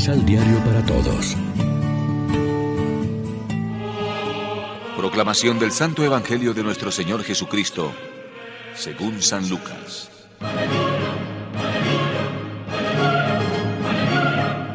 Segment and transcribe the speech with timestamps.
[0.00, 1.36] Misal Diario para Todos.
[4.96, 7.92] Proclamación del Santo Evangelio de nuestro Señor Jesucristo,
[8.74, 10.10] según San Lucas.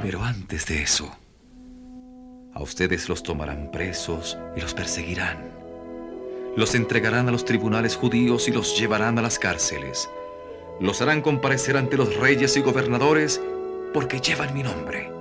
[0.03, 1.11] Pero antes de eso,
[2.53, 5.49] a ustedes los tomarán presos y los perseguirán.
[6.55, 10.07] Los entregarán a los tribunales judíos y los llevarán a las cárceles.
[10.79, 13.41] Los harán comparecer ante los reyes y gobernadores
[13.91, 15.15] porque llevan mi nombre.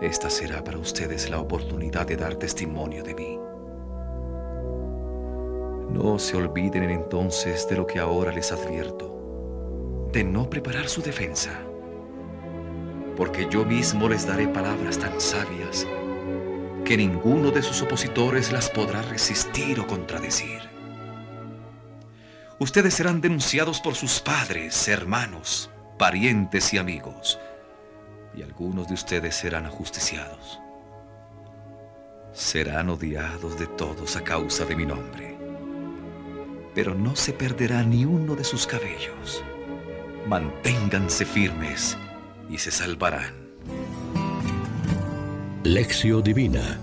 [0.00, 3.38] Esta será para ustedes la oportunidad de dar testimonio de mí.
[5.90, 11.50] No se olviden entonces de lo que ahora les advierto, de no preparar su defensa,
[13.16, 15.84] porque yo mismo les daré palabras tan sabias
[16.84, 20.60] que ninguno de sus opositores las podrá resistir o contradecir.
[22.60, 27.40] Ustedes serán denunciados por sus padres, hermanos, parientes y amigos,
[28.38, 30.60] y algunos de ustedes serán ajusticiados.
[32.32, 35.36] Serán odiados de todos a causa de mi nombre,
[36.72, 39.42] pero no se perderá ni uno de sus cabellos.
[40.28, 41.98] Manténganse firmes
[42.48, 43.34] y se salvarán.
[45.64, 46.78] Lección Divina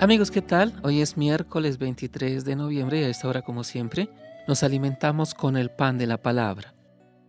[0.00, 0.80] Amigos, ¿qué tal?
[0.82, 4.08] Hoy es miércoles 23 de noviembre y a esta hora, como siempre,
[4.48, 6.74] nos alimentamos con el pan de la palabra.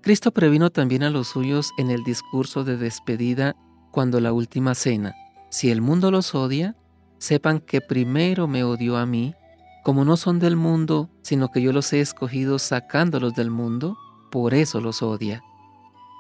[0.03, 3.55] Cristo previno también a los suyos en el discurso de despedida
[3.89, 5.15] cuando la última cena.
[5.49, 6.75] Si el mundo los odia,
[7.19, 9.33] sepan que primero me odió a mí,
[9.81, 13.97] como no son del mundo, sino que yo los he escogido sacándolos del mundo,
[14.29, 15.41] por eso los odia.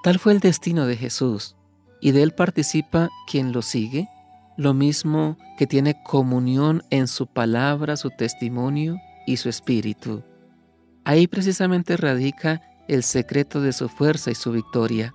[0.01, 1.57] Tal fue el destino de Jesús,
[1.99, 4.07] y de él participa quien lo sigue,
[4.55, 8.95] lo mismo que tiene comunión en su palabra, su testimonio
[9.27, 10.23] y su espíritu.
[11.03, 15.13] Ahí precisamente radica el secreto de su fuerza y su victoria.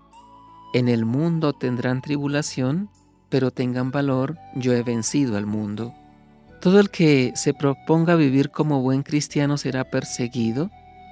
[0.75, 2.91] En el mundo tendrán tribulación,
[3.29, 5.95] pero tengan valor, yo he vencido al mundo.
[6.61, 10.71] Todo el que se proponga vivir como buen cristiano será perseguido,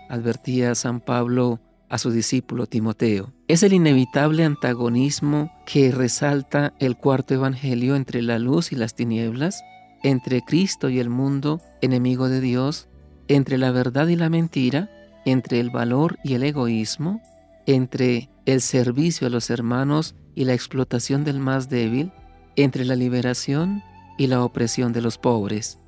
[0.09, 3.33] advertía San Pablo a su discípulo Timoteo.
[3.49, 9.63] Es el inevitable antagonismo que resalta el cuarto evangelio entre la luz y las tinieblas,
[10.03, 12.89] entre Cristo y el mundo, enemigo de Dios,
[13.29, 14.91] entre la verdad y la mentira,
[15.27, 17.21] entre el valor y el egoísmo,
[17.67, 22.13] entre el servicio a los hermanos y la explotación del más débil,
[22.55, 23.83] entre la liberación
[24.17, 25.79] y la opresión de los pobres.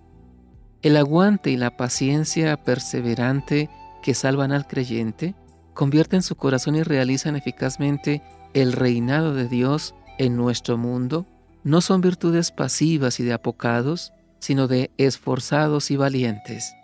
[0.82, 3.70] El aguante y la paciencia perseverante
[4.02, 5.34] que salvan al creyente
[5.72, 8.22] convierten su corazón y realizan eficazmente
[8.54, 11.26] el reinado de Dios en nuestro mundo,
[11.62, 16.74] no son virtudes pasivas y de apocados, sino de esforzados y valientes.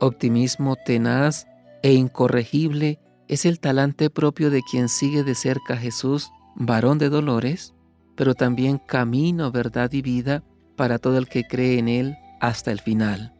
[0.00, 1.46] Optimismo tenaz
[1.82, 2.98] e incorregible
[3.28, 7.74] es el talante propio de quien sigue de cerca a Jesús, varón de dolores,
[8.14, 10.44] pero también camino, verdad y vida
[10.76, 13.32] para todo el que cree en Él hasta el final.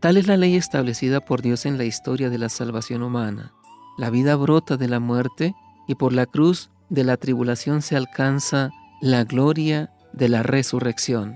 [0.00, 3.52] Tal es la ley establecida por Dios en la historia de la salvación humana.
[3.96, 5.54] La vida brota de la muerte
[5.88, 8.70] y por la cruz de la tribulación se alcanza
[9.00, 11.34] la gloria de la resurrección.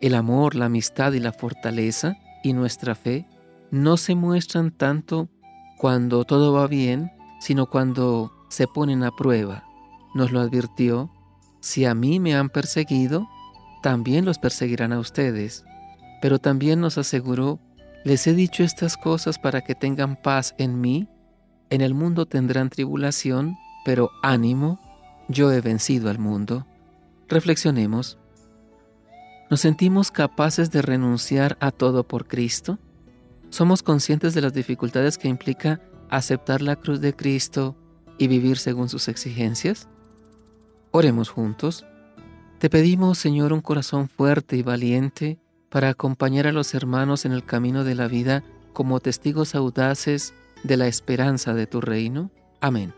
[0.00, 3.26] El amor, la amistad y la fortaleza y nuestra fe
[3.70, 5.28] no se muestran tanto
[5.80, 9.64] cuando todo va bien, sino cuando se ponen a prueba.
[10.14, 11.10] Nos lo advirtió,
[11.60, 13.26] si a mí me han perseguido,
[13.82, 15.64] también los perseguirán a ustedes.
[16.20, 17.60] Pero también nos aseguró,
[18.04, 21.08] les he dicho estas cosas para que tengan paz en mí.
[21.70, 24.80] En el mundo tendrán tribulación, pero ánimo,
[25.28, 26.66] yo he vencido al mundo.
[27.26, 28.18] Reflexionemos.
[29.48, 32.78] ¿Nos sentimos capaces de renunciar a todo por Cristo?
[33.50, 37.76] ¿Somos conscientes de las dificultades que implica aceptar la cruz de Cristo
[38.16, 39.88] y vivir según sus exigencias?
[40.92, 41.84] Oremos juntos.
[42.58, 45.38] Te pedimos, Señor, un corazón fuerte y valiente
[45.68, 50.32] para acompañar a los hermanos en el camino de la vida como testigos audaces
[50.62, 52.30] de la esperanza de tu reino.
[52.60, 52.94] Amén.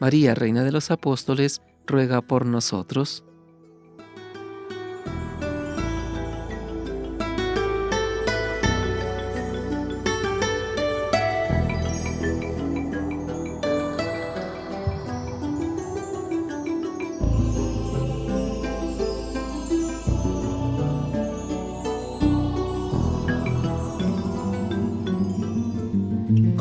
[0.00, 3.24] María, Reina de los Apóstoles, ruega por nosotros.